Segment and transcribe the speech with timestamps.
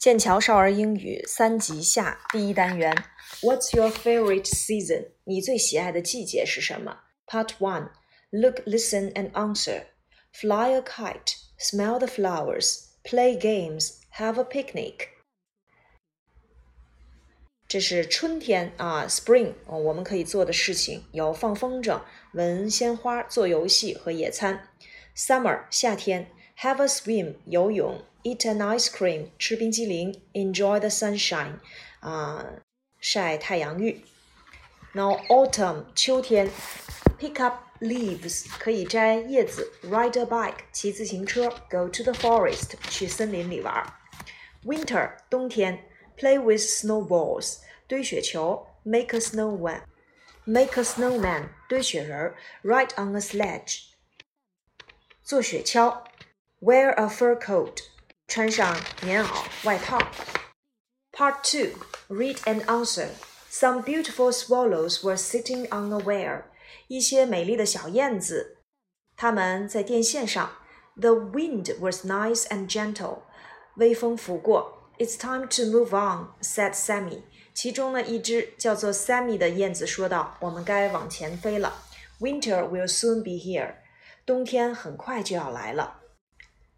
[0.00, 2.94] 剑桥少儿英语三级下第一单元，
[3.40, 5.08] What's your favorite season？
[5.24, 7.00] 你最喜爱的季节是什么？
[7.26, 7.90] Part One
[8.30, 9.84] Look, listen and answer.
[10.32, 15.08] Fly a kite, smell the flowers, play games, have a picnic.
[17.68, 22.00] 这是春天啊，Spring 哦，我们可以做的事情有放风筝、
[22.34, 24.68] 闻鲜花、做游戏和野餐。
[25.16, 26.30] Summer 夏天
[26.60, 28.02] ，Have a swim 游泳。
[28.26, 31.60] eat an ice cream 吃冰激凌，enjoy the sunshine
[32.00, 32.60] 啊、uh,
[32.98, 34.04] 晒太阳浴。
[34.94, 36.50] Now autumn 秋天，
[37.20, 43.86] pick up leaves 可以摘叶子，ride a bike 骑自行车，go to the forest 去森林里玩。
[44.64, 45.84] Winter 冬天，
[46.18, 49.82] play with snowballs 堆雪球，make a snowman
[50.42, 53.82] make a snowman 堆雪人，ride on a sledge
[55.22, 56.02] 坐雪橇
[56.60, 57.78] ，wear a fur coat
[58.26, 59.98] 穿上棉袄外套。
[61.12, 63.08] Part two, read and answer.
[63.50, 66.42] Some beautiful swallows were sitting on a wire.
[66.88, 68.58] 一些美丽的小燕子，
[69.16, 70.50] 它们在电线上。
[70.98, 73.20] The wind was nice and gentle.
[73.76, 74.90] 微风拂过。
[74.98, 77.22] It's time to move on, said Sammy.
[77.54, 81.82] 其中呢，一只叫做 Sammy 的燕子说道：“我们该往前飞了。
[82.20, 83.74] Winter will soon be here.
[84.24, 85.99] 冬天很快就要来了。””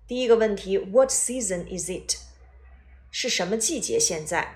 [0.06, 2.18] 第一个问题，What season is it？
[3.10, 4.56] 是什么季节现在？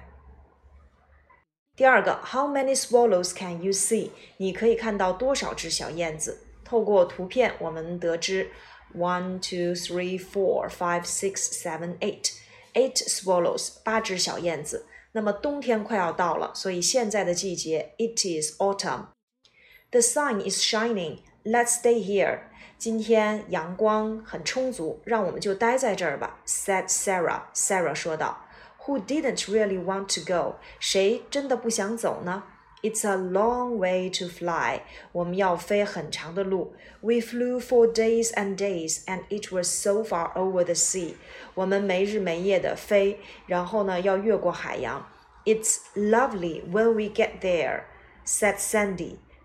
[1.76, 4.10] 第二个，How many swallows can you see？
[4.38, 6.40] 你可以看到多少只小燕子？
[6.66, 8.50] 透过图片，我们得知
[8.92, 12.34] two, three, four, five, six, seven, eight,
[12.74, 14.86] eight swallows，八只小燕子。
[15.14, 19.08] 那么冬天快要到了，所以现在的季节，It is autumn.
[19.92, 21.20] The sun is shining.
[21.46, 22.42] Let's stay here.
[22.79, 26.39] 今天阳光很充足，让我们就待在这儿吧。
[26.47, 27.43] Said Sarah.
[27.55, 28.47] Sarah 说道。
[28.85, 30.57] Who didn't really want to go?
[30.81, 32.43] 谁真的不想走呢？
[32.83, 34.81] It's a long way to fly.
[35.13, 36.75] 我们要飞很长的路。
[37.01, 41.15] We flew for days and days, and it was so far over the sea.
[41.55, 45.07] 我们没日没夜的飞，然后呢，要越过海洋。
[45.45, 47.85] It's lovely when we get there,
[48.27, 49.19] said Sandy.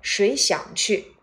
[0.00, 1.16] 谁想去？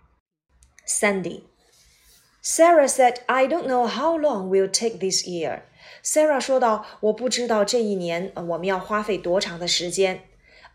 [0.88, 5.62] Sandy。Sarah said, "I don't know how long we'll take this year."
[6.04, 10.26] Sarah 说道：“我不知道这一年我们要花费多长的时间。”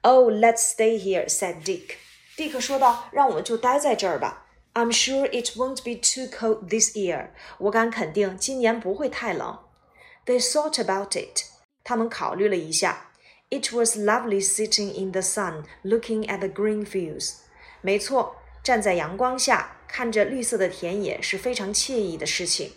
[0.03, 1.97] Oh, let's stay here," said Dick.
[2.37, 4.47] Dick 说道：“让我们就待在这儿吧。
[4.75, 7.31] I'm sure it won't be too cold this year.
[7.59, 9.59] 我敢肯定今年不会太冷。
[10.25, 11.45] They thought about it.
[11.85, 13.11] 他们考虑了一下。
[13.51, 17.39] It was lovely sitting in the sun, looking at the green fields.
[17.83, 22.73] 没错，站在阳光下看着绿色的田野是非常惬意的事情。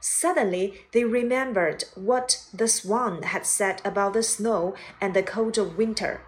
[0.00, 5.78] Suddenly, they remembered what the swan had said about the snow and the cold of
[5.78, 6.18] winter.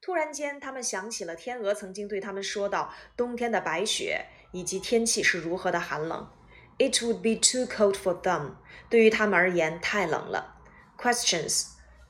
[0.00, 6.30] 突然间，他们想起了天鹅曾经对他们说到冬天的白雪以及天气是如何的寒冷。
[6.78, 8.52] It would be too cold for them.
[8.88, 10.54] 对于他们而言太冷了。
[10.96, 11.66] Questions: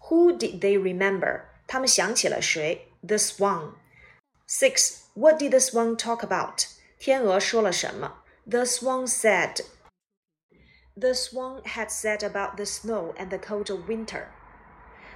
[0.09, 1.45] Who did they remember?
[1.67, 2.93] 他们想起了谁？
[3.01, 3.73] The swan.
[4.47, 5.02] Six.
[5.15, 6.67] What did the swan talk about?
[6.99, 8.23] 天鹅说了什么？
[8.49, 9.65] The swan said.
[10.97, 14.27] The swan had said about the snow and the cold of winter.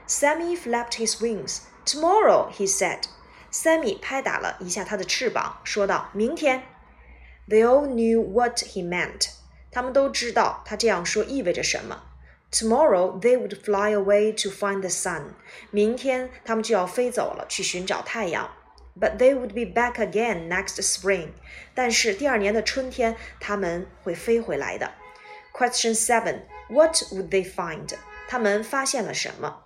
[0.06, 1.62] Sammy flapped his wings.
[1.84, 3.04] Tomorrow, he said.
[3.50, 6.62] Sammy 拍打了一下他的翅膀，说道：“明天。”
[7.48, 9.30] They all knew what he meant.
[9.70, 12.04] 他们都知道他这样说意味着什么。
[12.52, 15.34] Tomorrow they would fly away to find the sun.
[15.70, 18.50] 明天他们就要飞走了，去寻找太阳。
[18.98, 21.32] but they would be back again next spring.
[21.74, 24.92] 但是第二年的春天，他们会飞回来的。
[25.52, 27.94] Question seven: What would they find?
[28.28, 29.64] 他们发现了什么？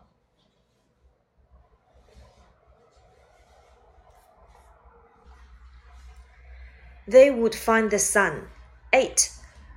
[7.09, 8.49] They would find the sun.
[8.91, 9.31] Eight.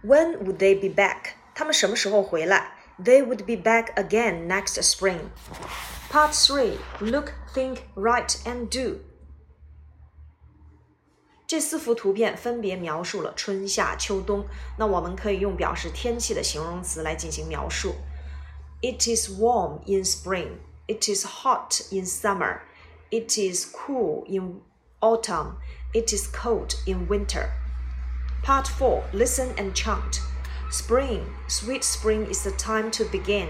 [0.04, 1.34] When would they be back?
[1.54, 2.72] 他们什么时候回来？
[2.98, 5.30] They would be back again next spring.
[6.10, 6.80] Part three.
[7.00, 9.02] Look, think, write, and do.
[11.48, 14.46] 这四幅图片分别描述了春夏秋冬。
[14.78, 17.96] 那我们可以用表示天气的形容词来进行描述。
[18.82, 20.60] It is warm in spring.
[20.88, 22.62] It is hot in summer.
[23.12, 24.62] It is cool in
[25.00, 25.56] autumn.
[25.94, 27.50] It is cold in winter.
[28.44, 30.22] Part 4 Listen and chant.
[30.72, 33.48] Spring, sweet spring is the time to begin.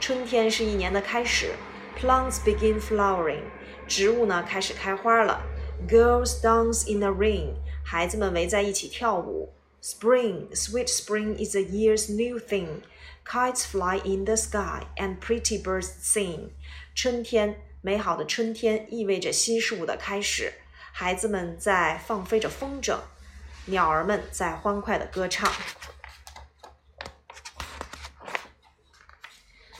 [0.00, 1.54] 春天是一年的开始。
[2.00, 3.42] Plants begin flowering.
[3.86, 5.42] 植物呢开始开花了。
[5.88, 7.54] Girls dance in the rain.
[7.84, 9.52] 孩子们围在一起跳舞。
[9.82, 12.82] Spring, sweet spring is a year's new thing.
[13.26, 16.50] Kites fly in the sky and pretty birds sing.
[16.94, 20.52] 春天，美好的春天意味着新事物的开始。
[20.92, 22.98] 孩子们在放飞着风筝，
[23.66, 25.50] 鸟儿们在欢快的歌唱。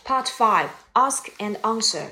[0.04, 2.08] Part Five: Ask and Answer.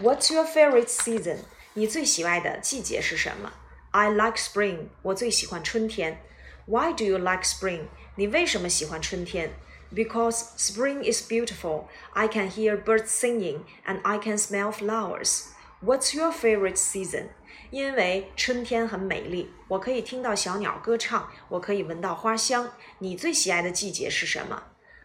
[0.00, 1.40] What's your favorite season?
[1.78, 3.52] 你最喜爱的季节是什么？
[3.90, 4.88] I like spring.
[5.02, 6.20] 我最喜欢春天。
[6.66, 7.88] Why do you like spring?
[8.16, 9.52] 你为什么喜欢春天？
[9.92, 11.84] Because spring is beautiful.
[12.12, 15.48] I can hear birds singing and I can smell flowers.
[15.80, 17.28] What's your favorite season?
[17.70, 22.72] 因为春天很美丽，我可以听到小鸟歌唱，我可以闻到花香。
[22.98, 24.62] 你最喜爱的季节是什么？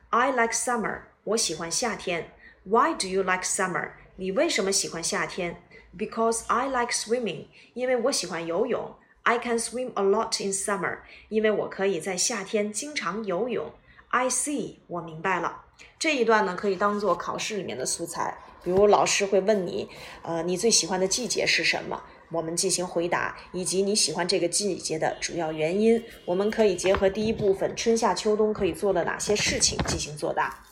[0.09, 2.31] I like summer，我喜欢夏天。
[2.63, 3.91] Why do you like summer？
[4.15, 5.61] 你为什么喜欢夏天
[5.96, 8.94] ？Because I like swimming，因为我喜欢游泳。
[9.22, 10.98] I can swim a lot in summer，
[11.28, 13.72] 因为我可以在夏天经常游泳。
[14.08, 15.64] I see，我明白了。
[15.98, 19.88] 这一段呢，可以当做考试里面的素材，比如老师会问你，
[20.22, 22.02] 呃，你最喜欢的季节是什么？
[22.30, 26.02] 我们进行回答，以及你喜欢这个季节的主要原因。
[26.26, 30.64] 我们可以结合第一部分春夏秋冬可以做的哪些事情进行作答。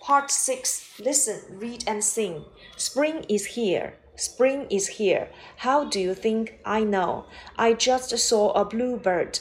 [0.00, 2.44] Part six: Listen, read, and sing.
[2.78, 3.92] Spring is here.
[4.19, 5.27] Spring is here.
[5.59, 7.25] How do you think I know?
[7.57, 9.39] I just saw a bluebird.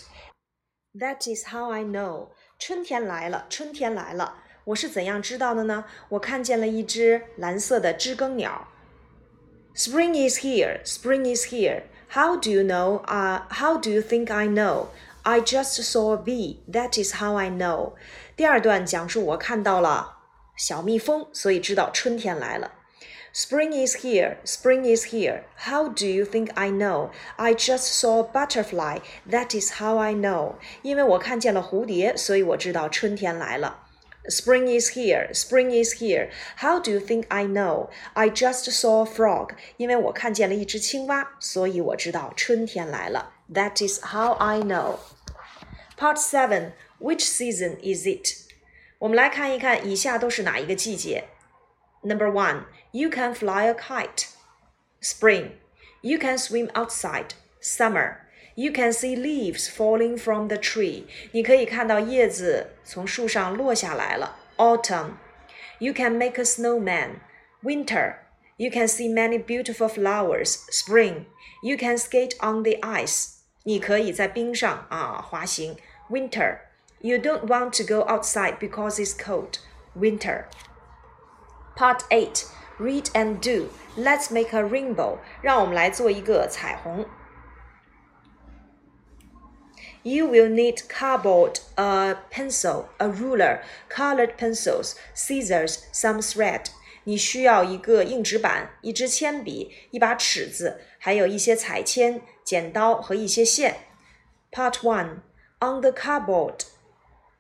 [0.94, 2.28] That is how I know.
[2.58, 4.36] 春天来了，春天来了。
[4.64, 5.84] 我是怎样知道的呢？
[6.08, 8.68] 我看见了一只蓝色的知更鸟。
[9.76, 10.80] Spring is here.
[10.84, 11.82] Spring is here.
[12.10, 13.04] How do you know?
[13.06, 14.86] Uh, how do you think I know?
[15.22, 16.58] I just saw a bee.
[16.70, 17.94] That is how I know.
[18.36, 20.18] 第二段讲述我看到了
[20.56, 22.70] 小蜜蜂，所以知道春天来了。
[23.32, 24.36] Spring is here.
[24.44, 25.44] Spring is here.
[25.66, 27.10] How do you think I know?
[27.36, 28.98] I just saw a butterfly.
[29.28, 30.54] That is how I know.
[30.82, 33.80] 因为我看见了蝴蝶，所以我知道春天来了。
[34.28, 35.34] Spring is here.
[35.34, 36.30] Spring is here.
[36.58, 37.90] How do you think I know?
[38.14, 39.50] I just saw a frog.
[39.76, 43.32] 因为我看见了一只青蛙，所以我知道春天来了。
[43.52, 44.98] That is how I know.
[45.98, 46.72] Part seven.
[47.00, 48.44] Which season is it?
[48.98, 51.24] 我们来看一看以下都是哪一个季节。
[52.02, 54.34] Number one, you can fly a kite.
[55.00, 55.52] Spring.
[56.02, 57.34] You can swim outside.
[57.60, 58.20] Summer.
[58.56, 61.06] You can see leaves falling from the tree.
[61.32, 64.36] 你可以看到叶子从树上落下来了。
[64.56, 65.14] Autumn.
[65.80, 67.20] You can make a snowman.
[67.62, 68.16] Winter.
[68.56, 70.58] You can see many beautiful flowers.
[70.70, 71.24] Spring.
[71.62, 73.38] You can skate on the ice.
[73.64, 75.76] 你可以在冰上啊滑行。
[76.08, 76.58] Winter.
[77.00, 79.58] You don't want to go outside because it's cold.
[79.96, 80.44] Winter.
[81.76, 82.46] Part 8.
[82.78, 83.68] Read and do.
[83.96, 85.18] Let's make a rainbow.
[85.42, 87.06] 让我们来做一个彩虹。
[90.02, 96.66] You will need cardboard, a pencil, a ruler, colored pencils, scissors, some thread.
[97.04, 103.76] 你需要一个硬纸板、一支铅笔、一把尺子，还有一些彩铅、剪刀和一些线。
[104.50, 105.20] Part one.
[105.60, 106.64] On the cardboard,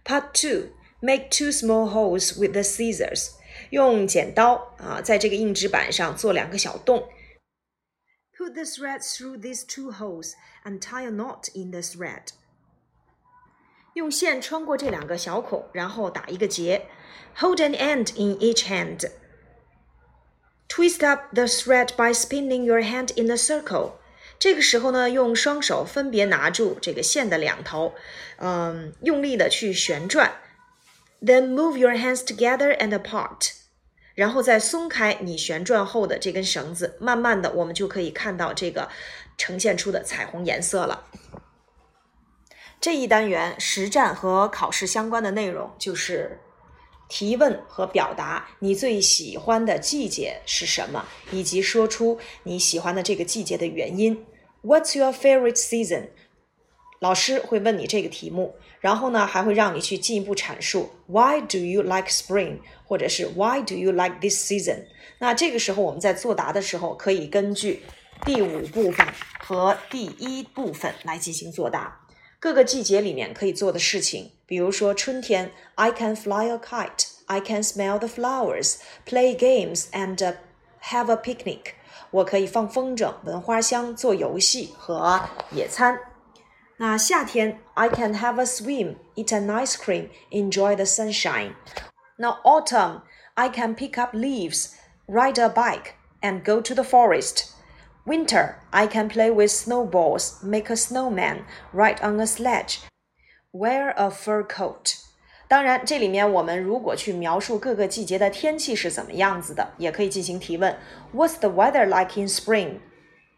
[0.07, 3.31] Part two, make two small holes with the scissors。
[3.71, 7.09] 用剪刀啊，在这个硬纸板上做两个小洞。
[8.37, 10.33] Put the thread through these two holes
[10.65, 12.29] and tie a knot in the thread.
[13.95, 16.87] 用线穿过这两个小孔，然后打一个结。
[17.37, 19.11] Hold an end in each hand.
[20.69, 23.93] Twist up the thread by spinning your hand in a circle.
[24.40, 27.96] 这个时候呢，用双手分别拿住这个线的两头，
[28.38, 30.34] 嗯，用力的去旋转。
[31.20, 33.54] Then move your hands together and apart.
[34.14, 38.90] 然后再松开你旋转后的这根绳子，慢慢的，我们就可以看到这个
[39.38, 41.06] 呈现出的彩虹颜色了。
[42.80, 46.40] 这一单元实战和考试相关的内容就是
[47.10, 54.26] 提问和表达你最喜欢的季节是什么，以及说出你喜欢的这个季节的原因。
[54.64, 56.10] What's your favorite season？
[57.00, 62.60] 老师会问你这个题目，然后呢，还会让你去进一步阐述 Why do you like spring？
[62.86, 64.86] 或者是 Why do you like this season？
[65.20, 67.84] 那这个时候我们在作答的时候，可以根据
[68.26, 69.08] 第五部分
[69.40, 72.07] 和第一部分来进行作答。
[72.39, 80.17] 各个季节里面可以做的事情，比如说春天，I can fly a kite，I can smell the flowers，play games and
[80.83, 81.75] have a picnic。
[82.11, 85.21] 我可以放风筝、闻花香、做游戏和
[85.53, 85.99] 野餐。
[86.79, 91.55] 那夏天，I can have a swim，eat an ice cream，enjoy the sunshine。
[92.17, 97.45] 那 autumn，I can pick up leaves，ride a bike and go to the forest。
[98.07, 102.81] Winter, I can play with snowballs, make a snowman, ride on a sledge,
[103.53, 104.97] wear a fur coat.
[105.49, 110.77] 当然，这里面我们如果去描述各个季节的天气是怎么样子的，也可以进行提问。
[111.15, 112.81] What's the weather like in spring?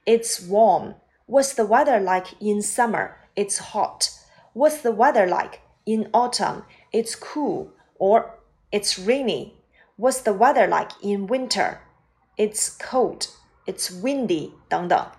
[0.07, 0.95] It's warm.
[1.27, 3.17] What's the weather like in summer?
[3.35, 4.11] It's hot.
[4.55, 6.63] What's the weather like in autumn?
[6.93, 8.27] It's cool or
[8.71, 9.55] it's rainy.
[9.97, 11.81] What's the weather like in winter?
[12.37, 13.29] It's cold.
[13.70, 15.19] it's windy 等等。